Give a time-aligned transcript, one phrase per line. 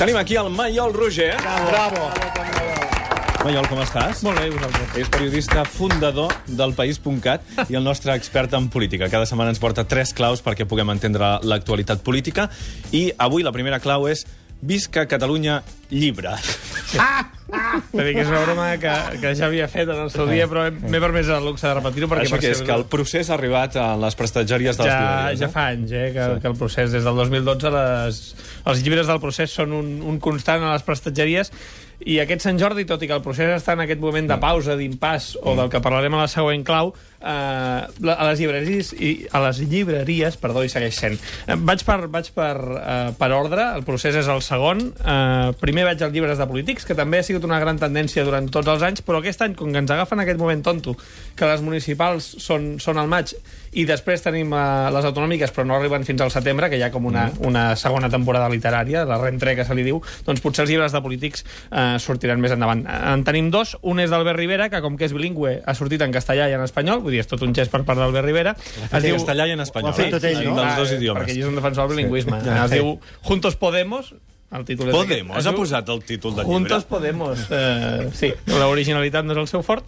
[0.00, 1.34] Tenim aquí el Maiol Roger.
[1.68, 2.06] Bravo.
[3.44, 4.22] Maiol, com estàs?
[4.24, 4.94] Molt bé, vosaltres.
[4.96, 9.10] És periodista fundador del País.cat i el nostre expert en política.
[9.12, 12.48] Cada setmana ens porta tres claus perquè puguem entendre l'actualitat política.
[12.96, 14.24] I avui la primera clau és
[14.64, 15.60] Visca Catalunya
[15.92, 16.32] llibre.
[17.50, 18.92] T'he dit que és una broma que,
[19.22, 22.08] que ja havia fet en el seu dia, però m'he permès el luxe de repetir-ho.
[22.20, 25.00] Això que ser- és que el procés ha arribat a les prestatgeries de les ja,
[25.00, 25.52] llibreries, ja eh?
[25.54, 28.22] fa anys eh, que, que el procés, des del 2012, les,
[28.72, 31.52] els llibres del procés són un, un constant a les prestatgeries
[32.00, 34.76] i aquest Sant Jordi, tot i que el procés està en aquest moment de pausa,
[34.78, 39.42] d'impàs, o del que parlarem a la següent clau, eh, a les llibreries, i, a
[39.44, 41.18] les llibreries perdó, hi segueix sent.
[41.46, 44.80] Eh, vaig per, vaig per, eh, per ordre, el procés és el segon.
[44.96, 48.48] Eh, primer vaig als llibres de polítics, que també ha sigut una gran tendència durant
[48.48, 50.96] tots els anys, però aquest any, com que ens agafen aquest moment tonto,
[51.36, 53.36] que les municipals són, són al maig,
[53.72, 56.90] i després tenim eh, les autonòmiques, però no arriben fins al setembre, que hi ha
[56.90, 60.72] com una, una segona temporada literària, la rentre que se li diu, doncs potser els
[60.72, 62.82] llibres de polítics eh, sortiran més endavant.
[62.86, 66.02] Eh, En tenim dos, un és d'Albert Rivera, que com que és bilingüe ha sortit
[66.02, 68.56] en castellà i en espanyol, vull dir, és tot un gest per part d'Albert Rivera.
[68.58, 69.90] Es En castellà i en espanyol.
[69.90, 70.48] Ho ha fet tot ell, eh?
[70.50, 70.56] no?
[70.58, 71.22] Dels dos Ah, idiomes.
[71.22, 72.42] Perquè ell és un defensor del bilingüisme.
[72.64, 74.14] Es diu Juntos Podemos,
[74.50, 75.46] el títol és Podemos, aquest.
[75.46, 76.54] Es ha posat el títol del llibre.
[76.56, 77.38] Juntos Podemos.
[77.50, 79.86] Eh, sí, l'originalitat no és el seu fort.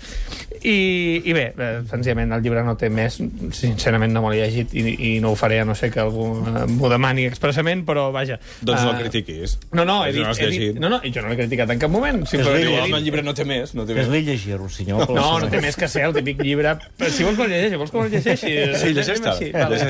[0.63, 3.17] I, i bé, eh, senzillament el llibre no té més.
[3.59, 6.29] Sincerament no me l'he llegit i, i no ho faré, a no ser que algú
[6.47, 8.39] eh, m'ho demani expressament, però vaja.
[8.61, 9.57] Doncs no Eh, el critiquis.
[9.73, 11.71] No, no, he Si dit, no he dit, no, no, i jo no l'he criticat
[11.75, 12.23] en cap moment.
[12.29, 13.75] Simplement Diu, home, el llibre no té més.
[13.75, 14.09] No té més.
[14.13, 15.09] li llegir, senyor.
[15.11, 16.77] no, no té més que ser el típic llibre.
[17.09, 18.55] Si vols que el llegeixi, vols que me'l llegeixi.
[18.79, 19.35] Sí, llegeix-te.
[19.39, 19.81] Sí, vale,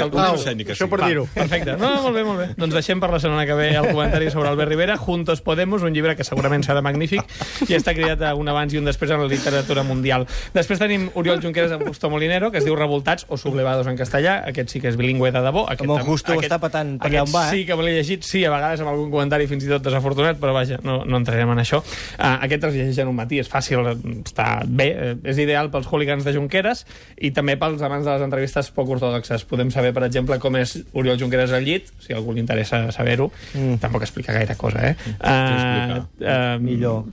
[0.72, 1.26] això per dir-ho.
[1.34, 1.76] Perfecte.
[1.76, 2.48] No, molt bé, molt bé.
[2.56, 5.92] Doncs deixem per la setmana que ve el comentari sobre Albert Rivera, Juntos Podemos, un
[5.92, 7.26] llibre que segurament serà magnífic
[7.66, 10.26] i està criat a un abans i un després en la literatura mundial.
[10.54, 14.36] Després tenim Oriol Junqueras amb Justo Molinero, que es diu Revoltats o Sublevados en castellà.
[14.46, 15.64] Aquest sí que és bilingüe de debò.
[15.66, 17.56] Aquest, Amb el Justo ho està patant per allà aquest on va, eh?
[17.56, 20.38] Sí que me l'he llegit, sí, a vegades amb algun comentari fins i tot desafortunat,
[20.38, 21.82] però vaja, no, no entrarem en això.
[21.82, 23.82] Uh, aquest es llegeix en un matí, és fàcil,
[24.22, 26.84] està bé, eh, és ideal pels hooligans de Junqueras
[27.18, 29.42] i també pels amants de les entrevistes poc ortodoxes.
[29.50, 33.32] Podem saber, per exemple, com és Oriol Junqueras al llit, si algú li interessa saber-ho.
[33.54, 33.80] Mm.
[33.82, 34.96] Tampoc explica gaire cosa, eh?
[34.96, 36.06] explica.
[36.20, 37.04] Uh, Millor.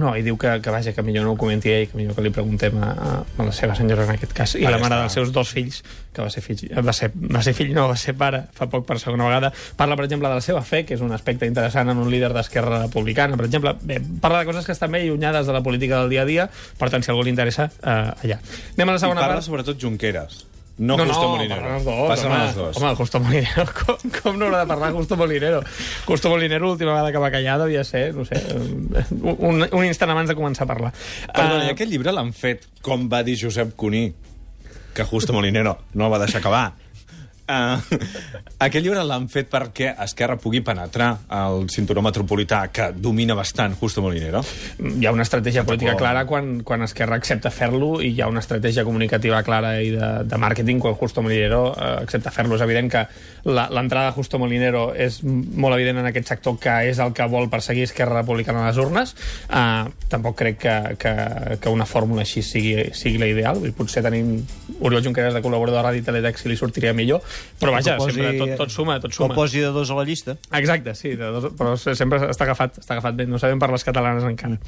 [0.00, 2.22] No, i diu que, que vaja, que millor no ho comenti ell, que millor que
[2.24, 4.94] li preguntem a, a- a la seva senyora en aquest cas, i Ah, la mare
[4.94, 5.00] està.
[5.02, 5.82] dels seus dos fills,
[6.14, 8.86] que va ser fill, va ser, va ser fill no, va ser pare fa poc
[8.88, 9.50] per segona vegada.
[9.76, 12.32] Parla, per exemple, de la seva fe, que és un aspecte interessant en un líder
[12.32, 13.74] d'Esquerra Republicana, per exemple.
[13.82, 16.48] Bé, parla de coses que estan bé allunyades de la política del dia a dia,
[16.78, 18.40] per tant, si a algú li interessa, eh, allà.
[18.78, 19.44] Anem a la I segona parla part.
[19.50, 20.46] sobretot Junqueras.
[20.80, 21.60] No, Justo Molinero.
[21.60, 22.76] parlen els dos, Passen home, els dos.
[22.80, 25.58] Home, Justo Molinero, com, com no haurà de parlar Justo Molinero?
[26.06, 28.40] Justo Molinero, l'última vegada que va callar, devia ser, no sé,
[29.20, 30.94] un, un instant abans de començar a parlar.
[31.34, 34.06] Perdona, i aquest llibre l'han fet, com va dir Josep Cuní,
[34.96, 36.70] que Justo Molinero no va deixar acabar.
[37.50, 37.80] Uh,
[38.66, 44.02] aquest llibre l'han fet perquè Esquerra pugui penetrar al cinturó metropolità que domina bastant Justo
[44.04, 44.42] Molinero.
[44.78, 48.38] hi ha una estratègia política clara quan, quan Esquerra accepta fer-lo i hi ha una
[48.44, 52.54] estratègia comunicativa clara i de, de màrqueting quan Justo Molinero eh, accepta fer-lo.
[52.54, 53.02] És evident que
[53.50, 57.26] la- l'entrada de Justo Molinero és molt evident en aquest sector que és el que
[57.32, 59.16] vol perseguir Esquerra Republicana a les urnes.
[59.48, 61.14] Uh, tampoc crec que, que,
[61.60, 63.58] que una fórmula així sigui, sigui la ideal.
[63.58, 64.36] Vull potser tenim
[64.80, 67.24] Oriol Junqueras de col·laborador a Ràdio Teledex i li sortiria millor,
[67.60, 69.28] però vaja, Que posi- sempre tot, tot suma, tot Que suma.
[69.28, 70.36] el posi de dos a la llista.
[70.52, 73.70] Exacte, sí, de dos, però se- sempre està agafat, està agafat bé, no sabem per
[73.70, 74.58] les catalanes encara.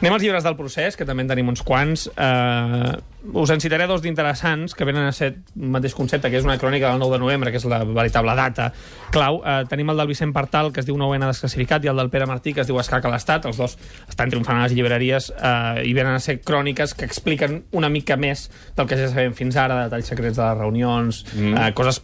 [0.00, 2.08] Anem als llibres del procés, que també en tenim uns quants.
[2.16, 2.98] Uh,
[3.38, 6.58] us en citaré dos d'interessants, que venen a ser un mateix concepte, que és una
[6.58, 8.72] crònica del 9 de novembre, que és la veritable data
[9.12, 9.42] clau.
[9.42, 12.26] Uh, tenim el del Vicent Partal, que es diu 9 desclassificat, i el del Pere
[12.26, 13.46] Martí, que es diu Escac a l'Estat.
[13.46, 13.78] Els dos
[14.08, 18.16] estan triomfant a les llibreries uh, i venen a ser cròniques que expliquen una mica
[18.16, 21.54] més del que ja sabem fins ara, detalls secrets de les reunions, mm.
[21.54, 22.02] uh, coses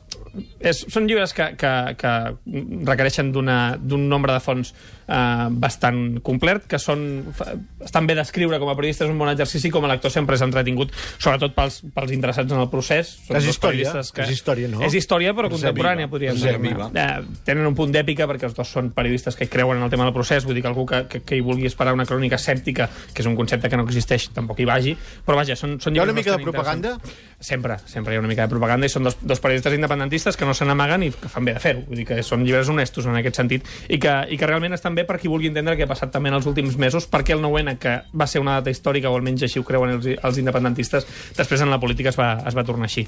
[0.61, 2.13] és, són llibres que, que, que
[2.89, 4.75] requereixen d'un nombre de fons
[5.09, 7.03] eh, bastant complet, que són,
[7.85, 10.45] estan bé d'escriure com a periodista, és un bon exercici, com a lector sempre és
[10.45, 13.15] entretingut, sobretot pels, pels interessats en el procés.
[13.27, 14.83] Són És història, periodistes és història, no?
[14.87, 16.75] És història, però Ser contemporània, viva, podríem dir.
[17.03, 20.07] Eh, tenen un punt d'èpica perquè els dos són periodistes que creuen en el tema
[20.09, 22.89] del procés, vull dir que algú que, que, que hi vulgui esperar una crònica escèptica,
[23.13, 24.95] que és un concepte que no existeix, tampoc hi vagi,
[25.27, 26.97] però vaja, són, són Hi ha una mica de propaganda?
[27.39, 30.47] Sempre, sempre hi ha una mica de propaganda i són dos, dos periodistes independentistes que
[30.49, 31.85] no se n'amaguen i que fan bé de fer-ho.
[31.87, 34.98] Vull dir que són llibres honestos en aquest sentit i que, i que realment estan
[34.99, 37.43] bé per qui vulgui entendre què ha passat també en els últims mesos, perquè el
[37.45, 41.07] 9-N, que va ser una data històrica, o almenys així ho creuen els, els independentistes,
[41.39, 43.07] després en la política es va, es va tornar així.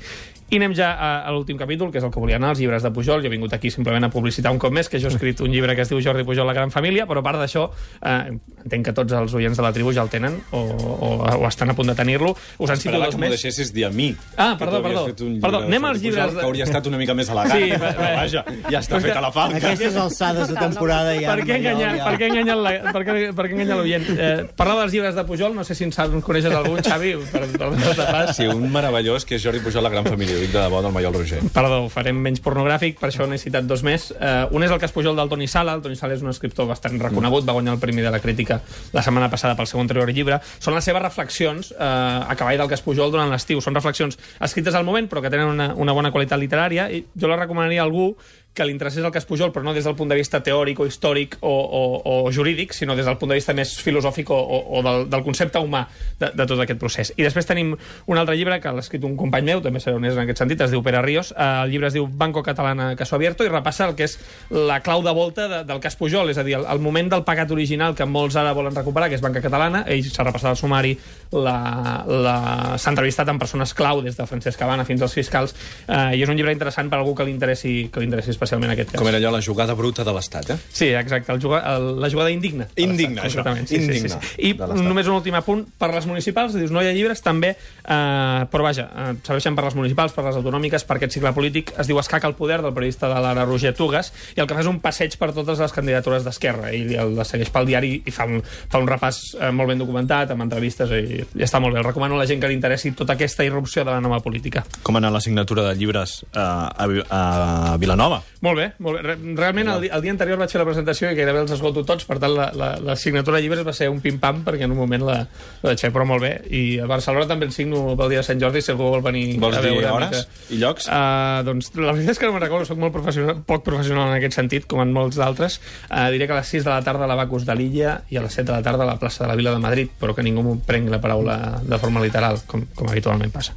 [0.51, 2.83] I anem ja a, a l'últim capítol, que és el que volia anar, els llibres
[2.83, 3.21] de Pujol.
[3.23, 5.51] Jo he vingut aquí simplement a publicitar un cop més, que jo he escrit un
[5.53, 7.69] llibre que es diu Jordi Pujol, la gran família, però a part d'això,
[8.03, 11.47] eh, entenc que tots els oients de la tribu ja el tenen o, o, o
[11.49, 12.33] estan a punt de tenir-lo.
[12.59, 13.37] Us en cito Esperava dos que m'ho més.
[13.39, 14.11] deixessis dir a mi.
[14.37, 15.07] Ah, perdó, perdó.
[15.41, 17.55] Perdó, anem als llibres Pujol, de- Que hauria estat una mica més elegant.
[17.59, 19.57] Sí, Però vaja, ja està feta la falca.
[19.63, 21.35] Aquestes alçades de temporada ja...
[21.37, 21.61] Per què.
[21.81, 22.07] Enganya, ja.
[22.07, 24.07] per què enganya la, per què, per què enganya l'oient?
[24.15, 27.13] Eh, parlava dels llibres de Pujol, no sé si en saps, en coneixes algun, Xavi,
[27.33, 28.33] per, per, per, pas.
[28.37, 30.39] Sí, un meravellós que és Jordi Pujol, la gran família.
[30.41, 31.41] Dic de debò del Maiol Roger.
[31.55, 34.11] Perdó, farem menys pornogràfic, per això n'he citat dos més.
[34.17, 35.77] Uh, un és el cas Pujol del Toni Sala.
[35.79, 38.61] El Toni Sala és un escriptor bastant reconegut, va guanyar el Premi de la Crítica
[38.93, 40.41] la setmana passada pel seu anterior llibre.
[40.59, 43.63] Són les seves reflexions uh, a cavall del cas Pujol durant l'estiu.
[43.65, 47.31] Són reflexions escrites al moment, però que tenen una, una bona qualitat literària, i jo
[47.31, 48.13] la recomanaria a algú
[48.55, 50.87] que li interessés el cas Pujol, però no des del punt de vista teòric o
[50.89, 51.83] històric o, o,
[52.27, 55.23] o jurídic, sinó des del punt de vista més filosòfic o, o, o del, del
[55.23, 55.85] concepte humà
[56.19, 57.13] de, de tot aquest procés.
[57.15, 57.77] I després tenim
[58.11, 60.65] un altre llibre que l'ha escrit un company meu, també seré honest en aquest sentit,
[60.67, 61.31] es diu Pere Ríos.
[61.31, 64.19] Eh, el llibre es diu Banco Catalana Caso Abierto i repassa el que és
[64.51, 67.23] la clau de volta de, del cas Pujol, és a dir, el, el moment del
[67.29, 70.59] pagat original que molts ara volen recuperar, que és Banca Catalana, ell s'ha repassat el
[70.59, 70.97] sumari,
[71.31, 75.55] s'ha entrevistat amb persones clau, des de Francesc Cabana fins als fiscals,
[75.87, 78.40] eh, i és un llibre interessant per a algú que li interessi, que li interessi
[78.41, 78.99] especialment aquest cas.
[79.03, 80.59] Com era allò, la jugada bruta de l'Estat, eh?
[80.73, 82.67] Sí, exacte, el juga, el, la jugada indigna.
[82.81, 83.45] Indigna, això.
[83.69, 84.49] Sí, Indigna, Sí, sí, sí.
[84.49, 87.53] I només un últim apunt per les municipals, dius, no hi ha llibres, també,
[87.85, 91.75] eh, però vaja, eh, serveixen per les municipals, per les autonòmiques, per aquest cicle polític,
[91.79, 94.65] es diu Escaca al poder, del periodista de l'Ara Roger Tugas, i el que fa
[94.65, 98.25] és un passeig per totes les candidatures d'Esquerra, i el segueix pel diari i fa
[98.31, 101.81] un, fa un repàs eh, molt ben documentat, amb entrevistes, i, i està molt bé.
[101.83, 104.65] El recomano a la gent que li interessi tota aquesta irrupció de la nova política.
[104.83, 108.23] Com ha anat la signatura de llibres eh, a, Vi- a Vilanova?
[108.41, 109.03] Molt bé, molt bé.
[109.05, 112.07] Re- Realment, el, el dia anterior vaig fer la presentació i gairebé els esgoto tots,
[112.09, 114.79] per tant, la, la, la signatura de llibres va ser un pim-pam, perquè en un
[114.79, 115.17] moment la,
[115.61, 116.31] la fer, però molt bé.
[116.49, 119.27] I a Barcelona també el signo pel dia de Sant Jordi, si algú vol venir
[119.43, 119.91] Vols a dir veure...
[119.93, 120.89] hores i llocs?
[120.89, 124.17] Uh, doncs la veritat és que no me'n recordo, soc molt professional, poc professional en
[124.17, 125.61] aquest sentit, com en molts d'altres.
[125.91, 128.25] Uh, diré que a les 6 de la tarda a l'Abacus de l'Illa i a
[128.25, 130.25] les 7 de la tarda a la plaça de la Vila de Madrid, però que
[130.25, 133.53] ningú m'ho prengui la paraula de forma literal, com, com habitualment passa.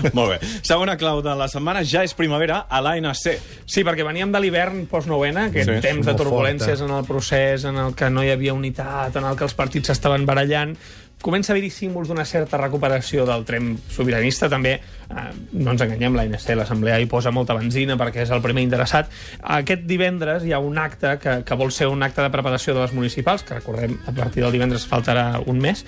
[0.18, 0.38] Molt bé.
[0.62, 3.36] Segona clau de la setmana, ja és primavera a l'ANC.
[3.66, 7.78] Sí, perquè veníem de l'hivern post-novena, aquest Sí, temps de turbulències en el procés, en
[7.80, 10.76] el que no hi havia unitat, en el que els partits s'estaven barallant,
[11.20, 16.16] comença a haver-hi símbols d'una certa recuperació del tren sobiranista, també, eh, no ens enganyem,
[16.16, 19.10] l'ANC, l'Assemblea, hi posa molta benzina perquè és el primer interessat.
[19.42, 22.80] Aquest divendres hi ha un acte que, que vol ser un acte de preparació de
[22.86, 25.84] les municipals, que recordem, a partir del divendres faltarà un mes,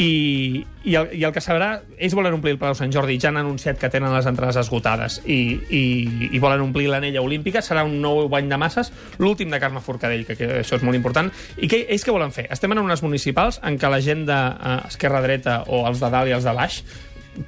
[0.00, 3.28] i, i, el, i el que sabrà, ells volen omplir el Palau Sant Jordi, ja
[3.28, 5.82] han anunciat que tenen les entrades esgotades i, i,
[6.30, 10.24] i volen omplir l'anella olímpica, serà un nou bany de masses, l'últim de Carme Forcadell,
[10.28, 11.28] que, que això és molt important.
[11.60, 12.46] I què, ells què volen fer?
[12.52, 16.48] Estem en unes municipals en què la gent d'esquerra-dreta o els de dalt i els
[16.48, 16.80] de baix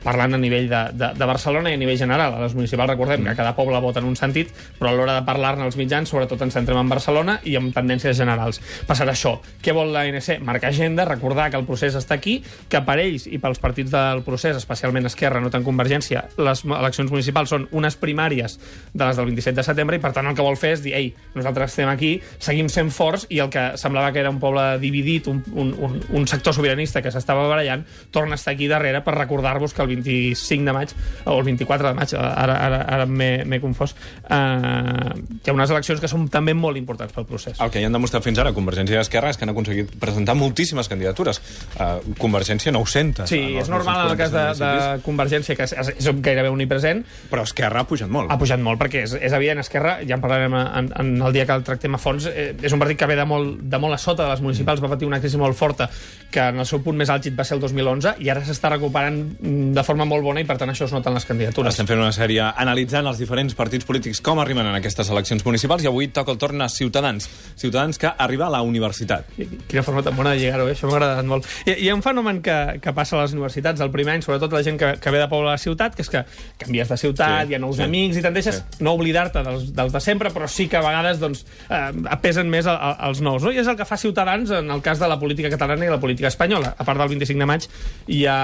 [0.02, 2.36] parlant a nivell de, de, de Barcelona i a nivell general.
[2.36, 5.26] A les municipals recordem que cada poble vota en un sentit, però a l'hora de
[5.26, 8.60] parlar-ne als mitjans, sobretot ens centrem en Barcelona i amb tendències generals.
[8.88, 9.36] Passarà això.
[9.62, 10.38] Què vol l'ANC?
[10.44, 14.24] Marcar agenda, recordar que el procés està aquí, que per ells i pels partits del
[14.26, 18.58] procés, especialment Esquerra, no tant Convergència, les eleccions municipals són unes primàries
[18.92, 20.94] de les del 27 de setembre i per tant el que vol fer és dir,
[20.98, 24.64] ei, nosaltres estem aquí, seguim sent forts i el que semblava que era un poble
[24.82, 29.02] dividit, un, un, un, un sector sobiranista que s'estava barallant, torna a estar aquí darrere
[29.04, 30.94] per recordar-vos que el 25 de maig,
[31.24, 33.94] o el 24 de maig, ara, ara, ara m'he confós,
[34.28, 35.12] eh,
[35.42, 37.60] hi ha unes eleccions que són també molt importants pel procés.
[37.60, 40.36] El que ja han demostrat fins ara Convergència i Esquerra és que han aconseguit presentar
[40.38, 41.40] moltíssimes candidatures.
[41.76, 43.28] Uh, Convergència 900.
[43.30, 46.52] Sí, els és normal en el cas de, 947 de Convergència, que és, és gairebé
[46.52, 48.30] omnipresent, Però Esquerra ha pujat molt.
[48.30, 51.46] ha pujat molt, perquè és, és evident, Esquerra, ja en parlarem en, en el dia
[51.48, 53.96] que el tractem a fons, eh, és un partit que ve de molt, de molt
[53.96, 55.88] a sota de les municipals, va patir una crisi molt forta,
[56.32, 59.18] que en el seu punt més àlgid va ser el 2011, i ara s'està recuperant
[59.22, 61.72] mm, de forma molt bona, i per tant això es nota en les candidatures.
[61.72, 65.84] Estem fent una sèrie analitzant els diferents partits polítics com arriben en aquestes eleccions municipals
[65.84, 67.28] i avui toca el torn a Ciutadans.
[67.56, 69.28] Ciutadans que arriba a la universitat.
[69.68, 70.74] Quina forma tan bona de lligar-ho, eh?
[70.76, 71.46] això m'ha agradat molt.
[71.66, 74.52] Hi, hi ha un fenomen que, que passa a les universitats el primer any, sobretot
[74.52, 76.24] la gent que, que ve de poble a la ciutat, que és que
[76.62, 77.82] canvies de ciutat, Sí, hi ha nous sí.
[77.86, 78.82] amics i tendeixes Sí.
[78.84, 82.66] no oblidar-te dels, dels de sempre, però sí que a vegades doncs, eh, pesen més
[82.66, 83.42] el, el, els nous.
[83.44, 83.52] No?
[83.52, 86.00] I és el que fa Ciutadans en el cas de la política catalana i la
[86.00, 86.74] política espanyola.
[86.78, 87.68] A part del 25 de maig,
[88.08, 88.36] hi ha,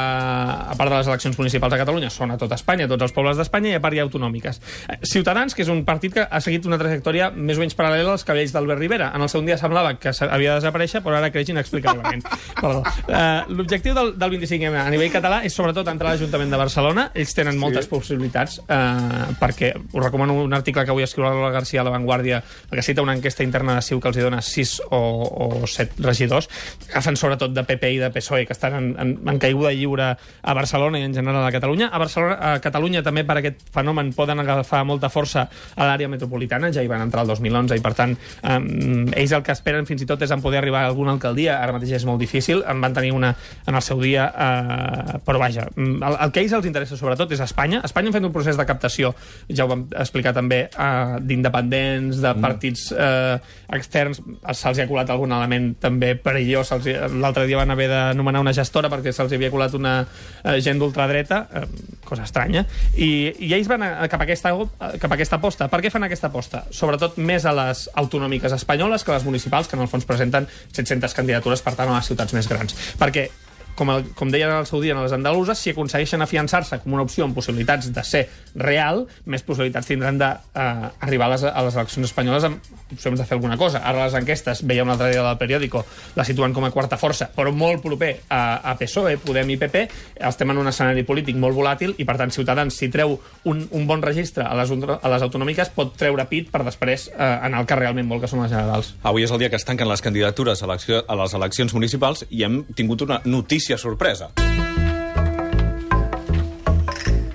[0.73, 3.15] a part de les eleccions municipals a Catalunya, són a tot Espanya, a tots els
[3.17, 4.61] pobles d'Espanya, i a part hi ha autonòmiques.
[4.89, 8.15] Eh, Ciutadans, que és un partit que ha seguit una trajectòria més o menys paral·lela
[8.15, 9.11] als cabells d'Albert Rivera.
[9.15, 12.25] En el segon dia semblava que havia de desaparèixer, però ara creix inexplicablement.
[12.63, 12.83] Perdó.
[13.09, 17.09] Uh, L'objectiu del, del 25M a nivell català és sobretot entrar a l'Ajuntament de Barcelona.
[17.15, 17.63] Ells tenen sí.
[17.63, 21.87] moltes possibilitats, uh, perquè us recomano un article que avui escriu la Lola García a
[21.89, 25.01] La Vanguardia, que cita una enquesta interna de CiU que els hi dona 6 o,
[25.49, 26.49] o 7 regidors.
[26.91, 30.55] Agafen sobretot de PP i de PSOE, que estan en, en, en caiguda lliure a
[30.55, 31.89] Barcelona Barcelona i en general a Catalunya.
[31.89, 36.71] A Barcelona, a Catalunya també per aquest fenomen poden agafar molta força a l'àrea metropolitana,
[36.73, 38.59] ja hi van entrar el 2011 i per tant eh,
[39.21, 41.73] ells el que esperen fins i tot és en poder arribar a alguna alcaldia, ara
[41.73, 43.35] mateix és molt difícil, en van tenir una
[43.67, 47.33] en el seu dia, eh, però vaja, mm, el, el que ells els interessa sobretot
[47.33, 47.83] és Espanya.
[47.85, 49.15] Espanya han fet un procés de captació,
[49.49, 53.39] ja ho vam explicar també, eh, d'independents, de partits eh,
[53.79, 56.73] externs, se'ls ha colat algun element també perillós,
[57.19, 61.43] l'altre dia van haver d'anomenar una gestora perquè se'ls havia colat una eh, gent d'ultradreta,
[61.53, 61.65] eh,
[62.09, 62.65] cosa estranya,
[62.97, 63.11] i,
[63.45, 64.55] i ells van a, cap, a aquesta,
[64.99, 65.69] cap a aquesta aposta.
[65.69, 66.65] Per què fan aquesta aposta?
[66.75, 70.49] Sobretot més a les autonòmiques espanyoles que a les municipals, que en el fons presenten
[70.73, 72.75] 700 candidatures, per tant, a les ciutats més grans.
[72.99, 73.29] Perquè
[73.79, 77.05] com, el, com deien al seu dia a les andaluses, si aconsegueixen afiançar-se com una
[77.07, 78.25] opció amb possibilitats de ser
[78.59, 83.37] real, més possibilitats tindran d'arribar a, les, a les eleccions espanyoles amb opcions de fer
[83.37, 83.83] alguna cosa.
[83.87, 85.85] Ara les enquestes, veia un altre dia del periòdico,
[86.17, 88.43] la situen com a quarta força, però molt proper a,
[88.73, 89.85] a PSOE, Podem i PP,
[90.29, 93.15] estem en un escenari polític molt volàtil i, per tant, Ciutadans, si treu
[93.51, 97.19] un, un bon registre a les, a les autonòmiques, pot treure pit per després eh,
[97.19, 98.95] anar al que realment vol, que són les generals.
[99.07, 102.45] Avui és el dia que es tanquen les candidatures a, a les eleccions municipals i
[102.47, 104.31] hem tingut una notícia sorpresa.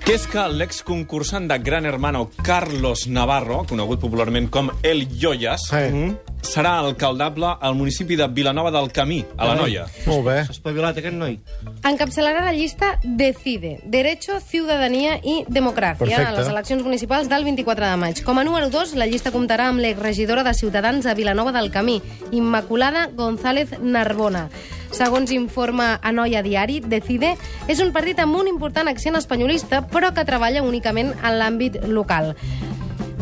[0.04, 6.12] Que és que l'exconcursant de Gran Hermano Carlos Navarro, conegut popularment com El Yoyas, Sí.
[6.44, 9.86] Serà alcaldable al municipi de Vilanova del Camí, a la Noia.
[10.06, 10.36] Molt bé.
[10.46, 11.40] S'ha espavilat aquest noi.
[11.88, 16.28] Encapçalarà la llista Decide, Derecho, Ciudadanía i Democràcia Perfecte.
[16.28, 18.24] a les eleccions municipals del 24 de maig.
[18.24, 22.02] Com a número 2, la llista comptarà amb l'exregidora de Ciutadans a Vilanova del Camí,
[22.32, 24.50] Immaculada González Narbona.
[24.94, 27.34] Segons informa a Noia Diari, Decide
[27.68, 32.36] és un partit amb un important accent espanyolista, però que treballa únicament en l'àmbit local.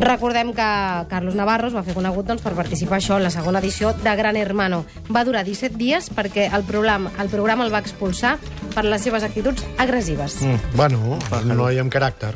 [0.01, 0.67] Recordem que
[1.09, 4.15] Carlos Navarro es va fer conegut doncs, per participar això en la segona edició de
[4.17, 4.81] Gran Hermano.
[5.13, 8.39] Va durar 17 dies perquè el programa, el programa el va expulsar
[8.73, 10.41] per les seves actituds agressives.
[10.41, 10.73] Mm.
[10.73, 12.33] Bueno, un noi amb caràcter.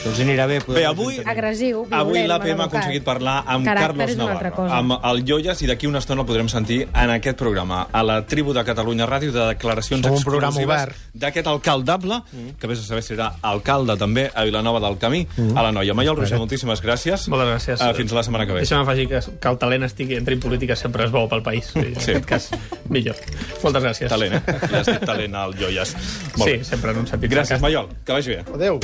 [0.00, 0.58] Els anirà bé.
[0.64, 5.20] Bé, avui, Agressiu, violent, avui l'APM ha aconseguit parlar amb Caràcter Carlos Navarro, amb el
[5.28, 8.64] Yoyas, i d'aquí una estona el podrem sentir en aquest programa, a la tribu de
[8.64, 11.12] Catalunya Ràdio, de declaracions Som un programa exclusives obert.
[11.12, 12.22] d'aquest alcaldable,
[12.58, 15.92] que vés a saber si serà alcalde també a Vilanova del Camí, a la Noia.
[15.94, 17.28] Maiol Roger, moltíssimes gràcies.
[17.28, 17.84] Moltes gràcies.
[17.84, 18.64] Uh, fins la setmana que ve.
[18.64, 21.70] Deixa'm afegir que, que el talent estigui entri en política sempre és bo pel país.
[21.74, 21.84] Sí.
[21.92, 22.50] En aquest cas,
[22.88, 23.16] millor.
[23.62, 24.08] Moltes gràcies.
[24.08, 24.58] Talent, eh?
[24.80, 25.92] Has dit talent al Joies.
[26.38, 26.64] Molt Sí, bé.
[26.64, 27.30] sempre en un sentit.
[27.30, 27.60] Gràcies.
[27.60, 27.92] Maiol.
[28.06, 28.44] Que vagi bé.
[28.54, 28.80] Adéu.